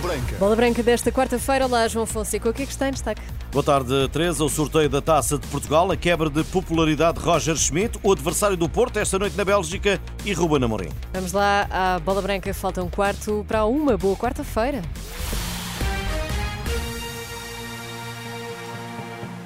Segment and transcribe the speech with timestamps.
[0.00, 0.36] Branca.
[0.38, 1.66] Bola Branca desta quarta-feira.
[1.66, 2.48] Olá, João Fonseca.
[2.48, 3.22] O que é que está em destaque?
[3.52, 4.44] Boa tarde, Teresa.
[4.44, 8.56] O sorteio da Taça de Portugal, a quebra de popularidade de Roger Schmidt, o adversário
[8.56, 10.90] do Porto esta noite na Bélgica e Ruben Amorim.
[11.12, 12.52] Vamos lá à Bola Branca.
[12.54, 14.82] Falta um quarto para uma boa quarta-feira.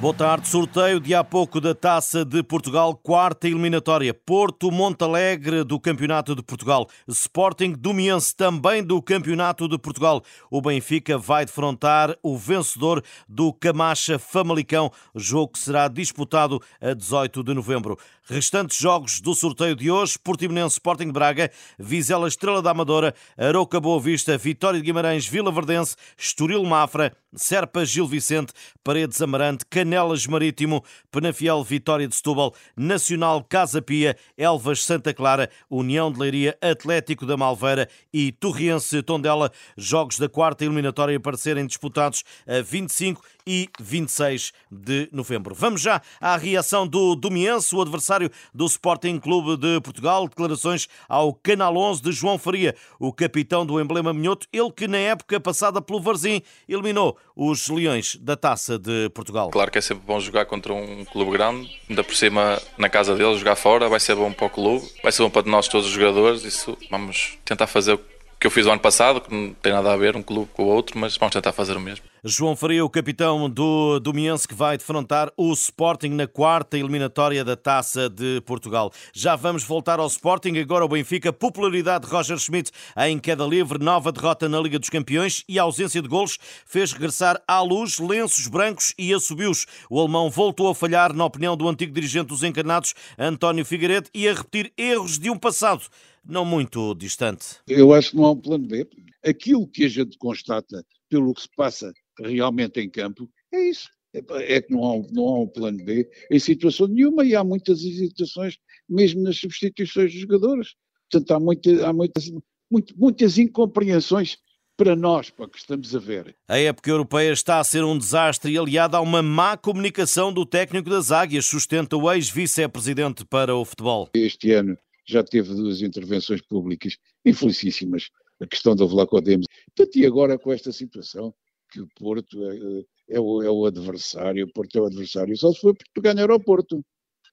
[0.00, 0.46] Boa tarde.
[0.46, 4.14] Sorteio de há pouco da Taça de Portugal, quarta eliminatória.
[4.14, 6.88] Porto Montalegre do Campeonato de Portugal.
[7.08, 10.22] Sporting Domiense também do Campeonato de Portugal.
[10.52, 17.42] O Benfica vai defrontar o vencedor do Camacha Famalicão, jogo que será disputado a 18
[17.42, 17.98] de novembro.
[18.30, 23.98] Restantes jogos do sorteio de hoje: Portimonense Sporting Braga, Vizela Estrela da Amadora, Aroca Boa
[23.98, 28.52] Vista, Vitória de Guimarães, Vila Verdense, Estoril Mafra, Serpa Gil Vicente,
[28.84, 36.12] Paredes Amarante, Canelas Marítimo, Penafiel Vitória de Setúbal, Nacional Casa Pia, Elvas Santa Clara, União
[36.12, 39.50] de Leiria, Atlético da Malveira e Torriense Tondela.
[39.78, 45.54] Jogos da quarta eliminatória para serem disputados a 25 e 26 de novembro.
[45.54, 50.28] Vamos já à reação do Domiense, o adversário do Sporting Clube de Portugal.
[50.28, 54.98] Declarações ao Canal 11 de João Faria, o capitão do emblema minhoto, ele que na
[54.98, 59.48] época passada pelo Varzim eliminou os Leões da Taça de Portugal.
[59.48, 63.14] Claro que é sempre bom jogar contra um clube grande, ainda por cima na casa
[63.14, 65.86] deles, jogar fora, vai ser bom para o clube, vai ser bom para nós todos
[65.86, 68.00] os jogadores, isso vamos tentar fazer o
[68.38, 70.62] que eu fiz o ano passado, que não tem nada a ver um clube com
[70.64, 72.04] o outro, mas vamos tentar fazer o mesmo.
[72.24, 77.56] João Faria, o capitão do Domiense, que vai defrontar o Sporting na quarta eliminatória da
[77.56, 78.92] Taça de Portugal.
[79.12, 81.32] Já vamos voltar ao Sporting, agora o Benfica.
[81.32, 86.02] Popularidade de Roger Schmidt em queda livre, nova derrota na Liga dos Campeões e ausência
[86.02, 89.66] de golos fez regressar à luz lenços brancos e assobios.
[89.88, 94.28] O alemão voltou a falhar, na opinião do antigo dirigente dos encarnados, António Figueiredo, e
[94.28, 95.82] a repetir erros de um passado
[96.28, 97.56] não muito distante.
[97.66, 98.86] Eu acho que não há um plano B.
[99.24, 103.88] Aquilo que a gente constata pelo que se passa realmente em campo é isso.
[104.12, 107.82] É que não há, não há um plano B em situação nenhuma e há muitas
[107.82, 108.56] hesitações,
[108.88, 110.74] mesmo nas substituições dos jogadores.
[111.10, 112.30] Portanto, há, muita, há muitas,
[112.70, 114.38] muito, muitas incompreensões
[114.76, 116.36] para nós, para o que estamos a ver.
[116.48, 120.46] A época europeia está a ser um desastre e aliada a uma má comunicação do
[120.46, 124.08] técnico das Águias, sustenta o ex-vice-presidente para o futebol.
[124.14, 124.78] Este ano
[125.08, 128.10] já teve duas intervenções públicas infelicíssimas,
[128.40, 129.46] a questão da Vlacodemos.
[129.94, 131.34] E agora com esta situação,
[131.70, 135.50] que o Porto é, é, o, é, o, adversário, o Porto é o adversário, só
[135.52, 136.84] se for Porto ganhar ao Porto.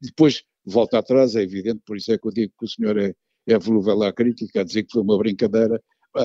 [0.02, 3.14] Depois volta atrás, é evidente, por isso é que eu digo que o senhor é,
[3.46, 5.82] é volúvel à crítica, a dizer que foi uma brincadeira.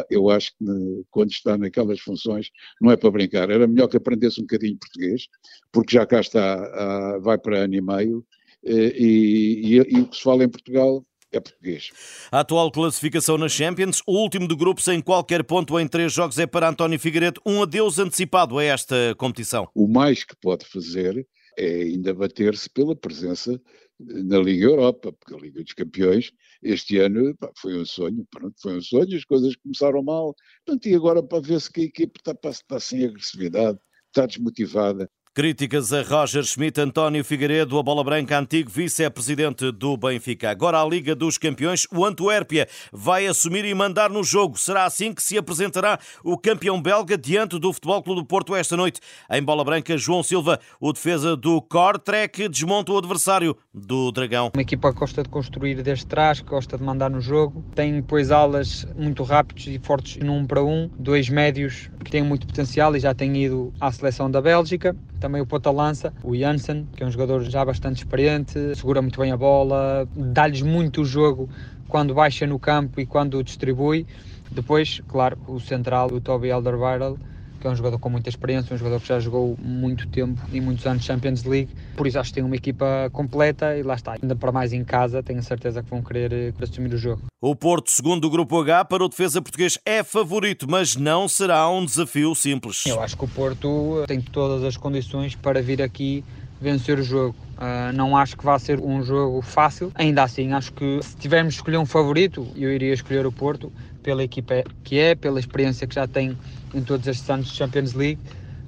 [0.08, 0.64] Eu acho que
[1.10, 2.48] quando está naquelas funções
[2.80, 3.50] não é para brincar.
[3.50, 5.26] Era melhor que aprendesse um bocadinho português,
[5.72, 8.24] porque já cá está, vai para ano e meio,
[8.64, 11.90] eh, e, e, e o que se fala em Portugal é português.
[12.30, 16.38] A atual classificação na Champions, o último do grupo sem qualquer ponto em três jogos
[16.38, 17.40] é para António Figueiredo.
[17.44, 19.68] Um adeus antecipado a esta competição.
[19.74, 21.26] O mais que pode fazer
[21.58, 23.60] é ainda bater-se pela presença
[23.98, 26.32] na Liga Europa, porque a Liga dos Campeões
[26.62, 30.86] este ano pá, foi um sonho, pronto, foi um sonho, as coisas começaram mal, pronto,
[30.88, 35.92] e agora para ver se que a equipe está, está sem agressividade, está desmotivada, Críticas
[35.92, 40.50] a Roger Schmidt, António Figueiredo, a bola branca, antigo vice-presidente do Benfica.
[40.50, 44.58] Agora a Liga dos Campeões, o Antuérpia vai assumir e mandar no jogo.
[44.58, 48.76] Será assim que se apresentará o campeão belga diante do Futebol Clube do Porto esta
[48.76, 49.00] noite.
[49.30, 54.50] Em bola branca, João Silva, o defesa do Cortrek, desmonta o adversário do Dragão.
[54.54, 57.64] Uma equipa que gosta de construir desde trás, que gosta de mandar no jogo.
[57.74, 60.90] Tem, pois, alas muito rápidos e fortes no um para um.
[60.98, 65.42] Dois médios que têm muito potencial e já têm ido à seleção da Bélgica também
[65.42, 69.36] o ponta-lança, o Janssen, que é um jogador já bastante experiente, segura muito bem a
[69.36, 71.48] bola, dá-lhes muito o jogo
[71.86, 74.06] quando baixa no campo e quando distribui.
[74.50, 77.20] Depois, claro, o central, o Toby Alderweireld,
[77.60, 80.60] que é um jogador com muita experiência, um jogador que já jogou muito tempo e
[80.60, 84.16] muitos anos Champions League, por isso acho que tem uma equipa completa e lá está,
[84.20, 87.22] ainda para mais em casa, tenho certeza que vão querer eh, assumir o jogo.
[87.40, 91.68] O Porto, segundo o Grupo H, para o defesa português é favorito, mas não será
[91.70, 92.84] um desafio simples.
[92.86, 96.24] Eu acho que o Porto tem todas as condições para vir aqui
[96.60, 97.34] vencer o jogo.
[97.56, 99.90] Uh, não acho que vá ser um jogo fácil.
[99.94, 103.72] Ainda assim, acho que se tivermos de escolher um favorito, eu iria escolher o Porto,
[104.02, 106.36] pela equipa que é, pela experiência que já tem
[106.74, 108.20] em todos estes anos de Champions League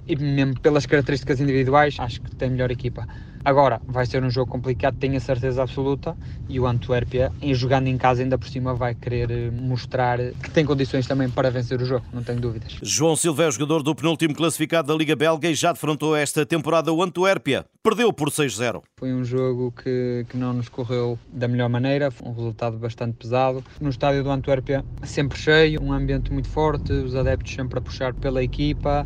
[0.07, 3.07] e mesmo pelas características individuais, acho que tem melhor equipa.
[3.45, 6.17] Agora, vai ser um jogo complicado, tenho a certeza absoluta,
[6.49, 10.51] e o Antuérpia, em jogando em casa ainda por cima, vai querer eh, mostrar que
[10.51, 12.79] tem condições também para vencer o jogo, não tenho dúvidas.
[12.83, 16.47] João Silva é o jogador do penúltimo classificado da Liga Belga e já defrontou esta
[16.47, 17.65] temporada o Antuérpia.
[17.83, 18.83] Perdeu por 6-0.
[18.97, 23.17] Foi um jogo que, que não nos correu da melhor maneira, foi um resultado bastante
[23.17, 23.65] pesado.
[23.81, 28.15] No estádio do Antuérpia, sempre cheio, um ambiente muito forte, os adeptos sempre a puxar
[28.15, 29.05] pela equipa,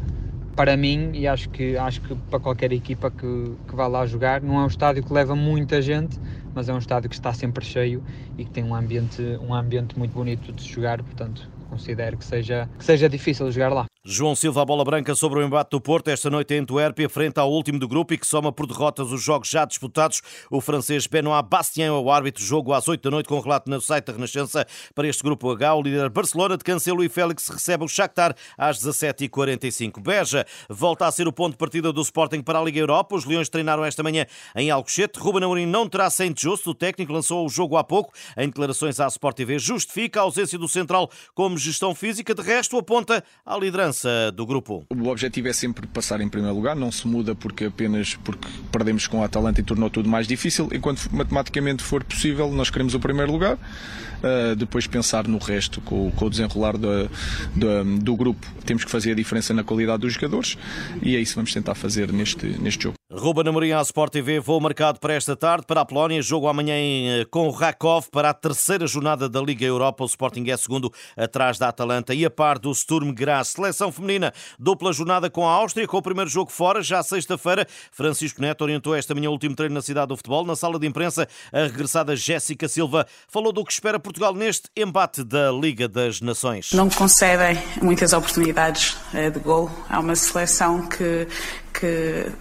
[0.56, 3.26] para mim e acho que, acho que para qualquer equipa que,
[3.69, 4.41] que vá lá jogar.
[4.41, 6.19] Não é um estádio que leva muita gente,
[6.55, 8.03] mas é um estádio que está sempre cheio
[8.38, 12.25] e que tem um ambiente, um ambiente muito bonito de se jogar, portanto considero que
[12.25, 13.87] seja, que seja difícil jogar lá.
[14.08, 17.41] João Silva, a bola branca sobre o embate do Porto, esta noite em Antuérpia, frente
[17.41, 20.23] ao último do grupo e que soma por derrotas os jogos já disputados.
[20.49, 23.81] O francês Benoit Bastien é o árbitro, jogo às 8 da noite com relato no
[23.81, 24.64] site da Renascença
[24.94, 25.75] para este grupo H.
[25.75, 30.00] O líder Barcelona de Cancelo e Félix recebe o Shakhtar às 17h45.
[30.00, 33.17] Beja volta a ser o ponto de partida do Sporting para a Liga Europa.
[33.17, 34.25] Os Leões treinaram esta manhã
[34.55, 35.19] em Alcochete.
[35.19, 36.70] Ruben Amorim não terá sem Justo.
[36.70, 38.12] O técnico lançou o jogo há pouco.
[38.37, 42.32] Em declarações à Sport TV, justifica a ausência do central como gestão física.
[42.32, 44.84] De resto, aponta à liderança liderança do grupo.
[44.90, 49.06] O objetivo é sempre passar em primeiro lugar, não se muda porque apenas porque perdemos
[49.06, 50.69] com a Atalanta e tornou tudo mais difícil.
[50.72, 53.54] Enquanto matematicamente for possível, nós queremos o primeiro lugar.
[53.54, 57.08] Uh, depois pensar no resto, com, com o desenrolar do,
[57.54, 58.46] do, do, grupo.
[58.64, 60.56] Temos que fazer a diferença na qualidade dos jogadores
[61.02, 62.95] e é isso que vamos tentar fazer neste, neste jogo.
[63.08, 66.75] Ruben Amorim à Sport TV, voo marcado para esta tarde para a Polónia, jogo amanhã
[66.75, 70.03] eh, com o Rakov para a terceira jornada da Liga Europa.
[70.03, 73.50] O Sporting é segundo atrás da Atalanta e a par do Sturm Graz.
[73.50, 77.64] Seleção feminina, dupla jornada com a Áustria, com o primeiro jogo fora, já sexta-feira.
[77.93, 80.44] Francisco Neto orientou esta manhã o último treino na cidade do futebol.
[80.44, 85.23] Na sala de imprensa, a regressada Jéssica Silva falou do que espera Portugal neste embate
[85.23, 86.73] da Liga das Nações.
[86.73, 89.70] Não concedem muitas oportunidades eh, de gol.
[89.88, 91.29] Há uma seleção que,
[91.73, 92.32] que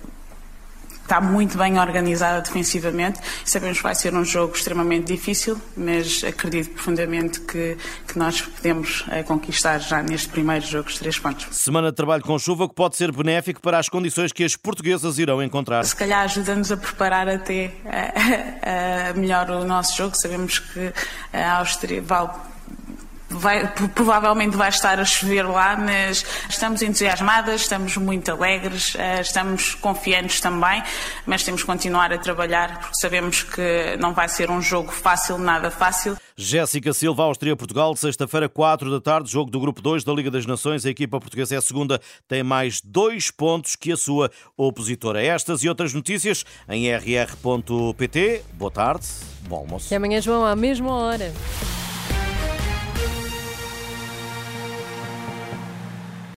[1.06, 3.20] está muito bem organizada defensivamente.
[3.46, 9.06] Sabemos que vai ser um jogo extremamente difícil, mas acredito profundamente que, que nós podemos
[9.10, 11.48] é, conquistar já neste primeiro jogo os três pontos.
[11.56, 15.20] Semana de trabalho com chuva que pode ser benéfico para as condições que as portuguesas
[15.20, 15.86] irão encontrar.
[15.86, 20.16] Se calhar ajuda-nos a preparar até uh, uh, melhor o nosso jogo.
[20.16, 20.92] Sabemos que
[21.32, 22.55] a Áustria vale
[23.38, 29.76] Vai, provavelmente vai estar a chover lá, mas estamos entusiasmadas, estamos muito alegres, eh, estamos
[29.76, 30.82] confiantes também,
[31.26, 35.38] mas temos que continuar a trabalhar porque sabemos que não vai ser um jogo fácil,
[35.38, 36.18] nada fácil.
[36.38, 40.86] Jéssica Silva, Áustria-Portugal, sexta-feira, 4 da tarde, jogo do Grupo 2 da Liga das Nações.
[40.86, 45.24] A equipa portuguesa é a segunda, tem mais dois pontos que a sua opositora.
[45.24, 48.44] Estas e outras notícias em rr.pt.
[48.54, 49.06] Boa tarde,
[49.48, 49.94] bom almoço.
[49.94, 51.34] E amanhã, João, à mesma hora.